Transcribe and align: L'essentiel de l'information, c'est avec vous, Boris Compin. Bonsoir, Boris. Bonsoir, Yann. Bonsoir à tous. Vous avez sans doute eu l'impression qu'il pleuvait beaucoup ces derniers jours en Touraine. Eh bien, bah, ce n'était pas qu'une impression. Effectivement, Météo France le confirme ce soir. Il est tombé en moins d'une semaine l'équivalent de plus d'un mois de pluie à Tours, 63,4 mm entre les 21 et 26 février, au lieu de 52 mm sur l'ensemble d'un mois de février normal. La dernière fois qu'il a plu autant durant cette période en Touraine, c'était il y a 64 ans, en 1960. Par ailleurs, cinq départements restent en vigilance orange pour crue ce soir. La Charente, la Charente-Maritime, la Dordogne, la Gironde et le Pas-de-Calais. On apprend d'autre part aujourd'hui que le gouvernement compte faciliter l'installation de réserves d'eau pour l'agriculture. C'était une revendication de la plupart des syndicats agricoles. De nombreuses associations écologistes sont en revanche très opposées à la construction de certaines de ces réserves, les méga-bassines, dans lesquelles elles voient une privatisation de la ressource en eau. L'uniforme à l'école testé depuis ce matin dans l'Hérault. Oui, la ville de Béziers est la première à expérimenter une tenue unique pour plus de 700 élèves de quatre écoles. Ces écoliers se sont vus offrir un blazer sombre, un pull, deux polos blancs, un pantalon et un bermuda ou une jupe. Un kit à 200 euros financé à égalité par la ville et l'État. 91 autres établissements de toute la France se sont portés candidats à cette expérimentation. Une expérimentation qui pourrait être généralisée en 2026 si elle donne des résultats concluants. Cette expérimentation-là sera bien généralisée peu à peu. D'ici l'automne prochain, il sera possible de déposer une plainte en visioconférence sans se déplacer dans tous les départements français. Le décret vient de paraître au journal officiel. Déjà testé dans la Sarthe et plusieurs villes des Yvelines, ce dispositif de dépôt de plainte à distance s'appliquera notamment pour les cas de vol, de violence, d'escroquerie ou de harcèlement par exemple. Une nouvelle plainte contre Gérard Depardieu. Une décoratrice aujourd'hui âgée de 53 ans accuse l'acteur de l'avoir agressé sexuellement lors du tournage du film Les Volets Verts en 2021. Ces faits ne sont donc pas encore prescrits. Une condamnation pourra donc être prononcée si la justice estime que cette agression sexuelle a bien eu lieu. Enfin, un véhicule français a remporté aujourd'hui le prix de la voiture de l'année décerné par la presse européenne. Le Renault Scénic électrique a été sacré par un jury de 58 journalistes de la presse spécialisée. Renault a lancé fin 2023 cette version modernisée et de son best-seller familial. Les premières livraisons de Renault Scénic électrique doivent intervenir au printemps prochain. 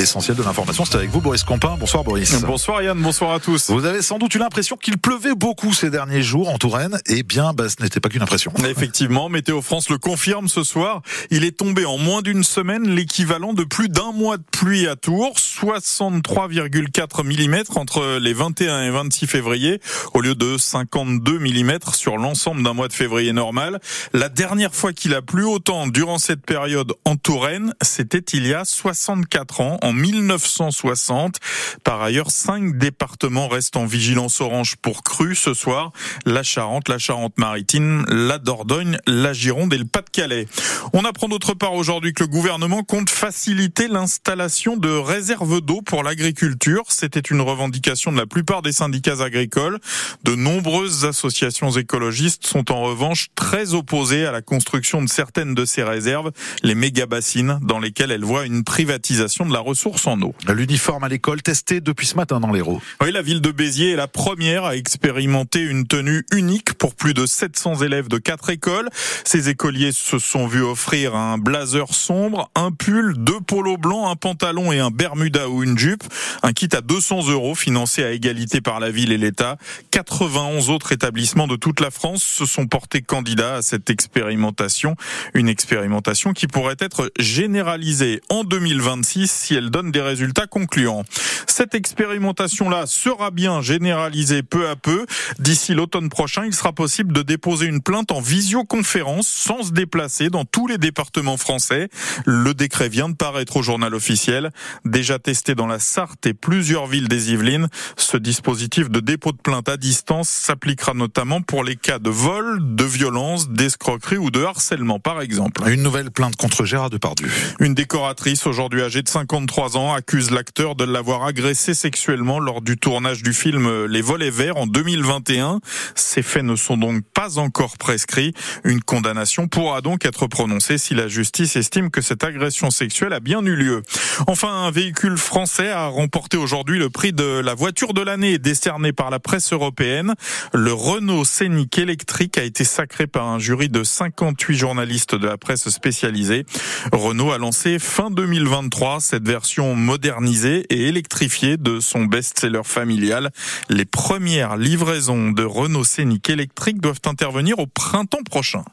L'essentiel 0.00 0.34
de 0.34 0.42
l'information, 0.42 0.86
c'est 0.86 0.94
avec 0.94 1.10
vous, 1.10 1.20
Boris 1.20 1.44
Compin. 1.44 1.76
Bonsoir, 1.78 2.04
Boris. 2.04 2.40
Bonsoir, 2.40 2.80
Yann. 2.80 2.98
Bonsoir 2.98 3.32
à 3.32 3.38
tous. 3.38 3.68
Vous 3.68 3.84
avez 3.84 4.00
sans 4.00 4.18
doute 4.18 4.34
eu 4.34 4.38
l'impression 4.38 4.78
qu'il 4.78 4.96
pleuvait 4.96 5.34
beaucoup 5.34 5.74
ces 5.74 5.90
derniers 5.90 6.22
jours 6.22 6.48
en 6.48 6.56
Touraine. 6.56 6.98
Eh 7.04 7.22
bien, 7.22 7.52
bah, 7.52 7.68
ce 7.68 7.82
n'était 7.82 8.00
pas 8.00 8.08
qu'une 8.08 8.22
impression. 8.22 8.50
Effectivement, 8.66 9.28
Météo 9.28 9.60
France 9.60 9.90
le 9.90 9.98
confirme 9.98 10.48
ce 10.48 10.64
soir. 10.64 11.02
Il 11.30 11.44
est 11.44 11.54
tombé 11.54 11.84
en 11.84 11.98
moins 11.98 12.22
d'une 12.22 12.44
semaine 12.44 12.88
l'équivalent 12.88 13.52
de 13.52 13.62
plus 13.62 13.90
d'un 13.90 14.12
mois 14.12 14.38
de 14.38 14.42
pluie 14.50 14.88
à 14.88 14.96
Tours, 14.96 15.34
63,4 15.36 17.22
mm 17.22 17.64
entre 17.76 18.16
les 18.18 18.32
21 18.32 18.84
et 18.84 18.90
26 18.90 19.26
février, 19.26 19.82
au 20.14 20.22
lieu 20.22 20.34
de 20.34 20.56
52 20.56 21.38
mm 21.38 21.72
sur 21.92 22.16
l'ensemble 22.16 22.62
d'un 22.62 22.72
mois 22.72 22.88
de 22.88 22.94
février 22.94 23.34
normal. 23.34 23.80
La 24.14 24.30
dernière 24.30 24.74
fois 24.74 24.94
qu'il 24.94 25.12
a 25.14 25.20
plu 25.20 25.44
autant 25.44 25.88
durant 25.88 26.16
cette 26.16 26.46
période 26.46 26.94
en 27.04 27.16
Touraine, 27.16 27.74
c'était 27.82 28.24
il 28.32 28.46
y 28.46 28.54
a 28.54 28.64
64 28.64 29.60
ans, 29.60 29.78
en 29.82 29.89
1960. 29.92 31.36
Par 31.84 32.02
ailleurs, 32.02 32.30
cinq 32.30 32.78
départements 32.78 33.48
restent 33.48 33.76
en 33.76 33.86
vigilance 33.86 34.40
orange 34.40 34.76
pour 34.76 35.02
crue 35.02 35.34
ce 35.34 35.54
soir. 35.54 35.92
La 36.24 36.42
Charente, 36.42 36.88
la 36.88 36.98
Charente-Maritime, 36.98 38.04
la 38.08 38.38
Dordogne, 38.38 38.98
la 39.06 39.32
Gironde 39.32 39.72
et 39.72 39.78
le 39.78 39.84
Pas-de-Calais. 39.84 40.46
On 40.92 41.04
apprend 41.04 41.28
d'autre 41.28 41.54
part 41.54 41.74
aujourd'hui 41.74 42.12
que 42.12 42.24
le 42.24 42.28
gouvernement 42.28 42.82
compte 42.82 43.10
faciliter 43.10 43.88
l'installation 43.88 44.76
de 44.76 44.90
réserves 44.90 45.60
d'eau 45.60 45.82
pour 45.82 46.02
l'agriculture. 46.02 46.84
C'était 46.88 47.20
une 47.20 47.40
revendication 47.40 48.12
de 48.12 48.16
la 48.16 48.26
plupart 48.26 48.62
des 48.62 48.72
syndicats 48.72 49.22
agricoles. 49.22 49.78
De 50.24 50.34
nombreuses 50.34 51.04
associations 51.04 51.70
écologistes 51.70 52.46
sont 52.46 52.70
en 52.72 52.82
revanche 52.82 53.28
très 53.34 53.74
opposées 53.74 54.26
à 54.26 54.32
la 54.32 54.42
construction 54.42 55.02
de 55.02 55.08
certaines 55.08 55.54
de 55.54 55.64
ces 55.64 55.82
réserves, 55.82 56.30
les 56.62 56.74
méga-bassines, 56.74 57.58
dans 57.62 57.78
lesquelles 57.78 58.10
elles 58.10 58.24
voient 58.24 58.46
une 58.46 58.64
privatisation 58.64 59.46
de 59.46 59.52
la 59.52 59.60
ressource 59.60 59.79
en 59.86 60.20
eau. 60.22 60.34
L'uniforme 60.48 61.04
à 61.04 61.08
l'école 61.08 61.42
testé 61.42 61.80
depuis 61.80 62.06
ce 62.06 62.16
matin 62.16 62.40
dans 62.40 62.52
l'Hérault. 62.52 62.80
Oui, 63.00 63.12
la 63.12 63.22
ville 63.22 63.40
de 63.40 63.50
Béziers 63.50 63.92
est 63.92 63.96
la 63.96 64.08
première 64.08 64.64
à 64.64 64.76
expérimenter 64.76 65.60
une 65.60 65.86
tenue 65.86 66.24
unique 66.32 66.74
pour 66.74 66.94
plus 66.94 67.14
de 67.14 67.26
700 67.26 67.76
élèves 67.82 68.08
de 68.08 68.18
quatre 68.18 68.50
écoles. 68.50 68.88
Ces 69.24 69.48
écoliers 69.48 69.92
se 69.92 70.18
sont 70.18 70.46
vus 70.46 70.62
offrir 70.62 71.14
un 71.14 71.38
blazer 71.38 71.94
sombre, 71.94 72.50
un 72.54 72.72
pull, 72.72 73.14
deux 73.16 73.40
polos 73.40 73.78
blancs, 73.78 74.10
un 74.10 74.16
pantalon 74.16 74.72
et 74.72 74.78
un 74.78 74.90
bermuda 74.90 75.48
ou 75.48 75.62
une 75.62 75.78
jupe. 75.78 76.04
Un 76.42 76.52
kit 76.52 76.68
à 76.72 76.80
200 76.80 77.28
euros 77.28 77.54
financé 77.54 78.04
à 78.04 78.12
égalité 78.12 78.60
par 78.60 78.80
la 78.80 78.90
ville 78.90 79.12
et 79.12 79.18
l'État. 79.18 79.56
91 79.90 80.70
autres 80.70 80.92
établissements 80.92 81.46
de 81.46 81.56
toute 81.56 81.80
la 81.80 81.90
France 81.90 82.22
se 82.22 82.44
sont 82.44 82.66
portés 82.66 83.02
candidats 83.02 83.56
à 83.56 83.62
cette 83.62 83.88
expérimentation. 83.90 84.96
Une 85.34 85.48
expérimentation 85.48 86.32
qui 86.32 86.46
pourrait 86.46 86.76
être 86.80 87.12
généralisée 87.18 88.20
en 88.28 88.44
2026 88.44 89.30
si 89.30 89.54
elle 89.54 89.69
donne 89.70 89.90
des 89.90 90.00
résultats 90.00 90.46
concluants. 90.46 91.04
Cette 91.46 91.74
expérimentation-là 91.74 92.86
sera 92.86 93.30
bien 93.30 93.60
généralisée 93.60 94.42
peu 94.42 94.68
à 94.68 94.76
peu. 94.76 95.06
D'ici 95.38 95.74
l'automne 95.74 96.08
prochain, 96.08 96.44
il 96.46 96.54
sera 96.54 96.72
possible 96.72 97.12
de 97.12 97.22
déposer 97.22 97.66
une 97.66 97.82
plainte 97.82 98.12
en 98.12 98.20
visioconférence 98.20 99.26
sans 99.26 99.62
se 99.64 99.72
déplacer 99.72 100.30
dans 100.30 100.44
tous 100.44 100.66
les 100.66 100.78
départements 100.78 101.36
français. 101.36 101.88
Le 102.24 102.54
décret 102.54 102.88
vient 102.88 103.08
de 103.08 103.14
paraître 103.14 103.56
au 103.56 103.62
journal 103.62 103.94
officiel. 103.94 104.50
Déjà 104.84 105.18
testé 105.18 105.54
dans 105.54 105.66
la 105.66 105.78
Sarthe 105.78 106.26
et 106.26 106.34
plusieurs 106.34 106.86
villes 106.86 107.08
des 107.08 107.32
Yvelines, 107.32 107.68
ce 107.96 108.16
dispositif 108.16 108.90
de 108.90 109.00
dépôt 109.00 109.32
de 109.32 109.38
plainte 109.38 109.68
à 109.68 109.76
distance 109.76 110.28
s'appliquera 110.28 110.94
notamment 110.94 111.42
pour 111.42 111.64
les 111.64 111.76
cas 111.76 111.98
de 111.98 112.10
vol, 112.10 112.58
de 112.74 112.84
violence, 112.84 113.50
d'escroquerie 113.50 114.18
ou 114.18 114.30
de 114.30 114.42
harcèlement 114.42 114.98
par 114.98 115.20
exemple. 115.20 115.62
Une 115.68 115.82
nouvelle 115.82 116.10
plainte 116.10 116.36
contre 116.36 116.64
Gérard 116.64 116.90
Depardieu. 116.90 117.28
Une 117.60 117.74
décoratrice 117.74 118.46
aujourd'hui 118.46 118.82
âgée 118.82 119.02
de 119.02 119.08
53 119.08 119.76
ans 119.76 119.92
accuse 119.92 120.30
l'acteur 120.30 120.74
de 120.74 120.84
l'avoir 120.84 121.24
agressé 121.30 121.74
sexuellement 121.74 122.40
lors 122.40 122.60
du 122.60 122.76
tournage 122.76 123.22
du 123.22 123.32
film 123.32 123.84
Les 123.84 124.02
Volets 124.02 124.30
Verts 124.30 124.56
en 124.56 124.66
2021. 124.66 125.60
Ces 125.94 126.22
faits 126.22 126.42
ne 126.42 126.56
sont 126.56 126.76
donc 126.76 127.04
pas 127.14 127.38
encore 127.38 127.78
prescrits. 127.78 128.34
Une 128.64 128.82
condamnation 128.82 129.46
pourra 129.46 129.80
donc 129.80 130.04
être 130.04 130.26
prononcée 130.26 130.76
si 130.76 130.92
la 130.92 131.06
justice 131.06 131.54
estime 131.54 131.92
que 131.92 132.00
cette 132.00 132.24
agression 132.24 132.72
sexuelle 132.72 133.12
a 133.12 133.20
bien 133.20 133.44
eu 133.44 133.54
lieu. 133.54 133.82
Enfin, 134.26 134.64
un 134.64 134.72
véhicule 134.72 135.16
français 135.16 135.70
a 135.70 135.86
remporté 135.86 136.36
aujourd'hui 136.36 136.80
le 136.80 136.90
prix 136.90 137.12
de 137.12 137.38
la 137.38 137.54
voiture 137.54 137.94
de 137.94 138.02
l'année 138.02 138.38
décerné 138.38 138.92
par 138.92 139.10
la 139.10 139.20
presse 139.20 139.52
européenne. 139.52 140.14
Le 140.52 140.72
Renault 140.72 141.24
Scénic 141.24 141.78
électrique 141.78 142.38
a 142.38 142.42
été 142.42 142.64
sacré 142.64 143.06
par 143.06 143.28
un 143.28 143.38
jury 143.38 143.68
de 143.68 143.84
58 143.84 144.56
journalistes 144.56 145.14
de 145.14 145.28
la 145.28 145.38
presse 145.38 145.68
spécialisée. 145.68 146.44
Renault 146.90 147.30
a 147.30 147.38
lancé 147.38 147.78
fin 147.78 148.10
2023 148.10 148.98
cette 148.98 149.28
version 149.28 149.76
modernisée 149.76 150.66
et 150.70 150.88
de 151.20 151.80
son 151.80 152.06
best-seller 152.06 152.62
familial. 152.64 153.30
Les 153.68 153.84
premières 153.84 154.56
livraisons 154.56 155.32
de 155.32 155.44
Renault 155.44 155.84
Scénic 155.84 156.30
électrique 156.30 156.80
doivent 156.80 157.02
intervenir 157.04 157.58
au 157.58 157.66
printemps 157.66 158.22
prochain. 158.22 158.64